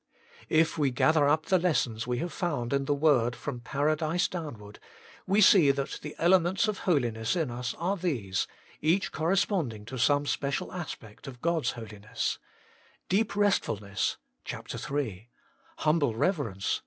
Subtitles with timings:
[0.47, 0.47] 6.
[0.49, 4.79] If we gather up the lessons we have found in the Word from Paradise downward,
[5.27, 8.47] we see that the elements of holiness in us are these,
[8.81, 12.39] each corre sponding to some special aspect of God's holiness:
[13.09, 15.29] deep Restfulness (ch, 3),
[15.77, 16.79] humble Reverence (ch.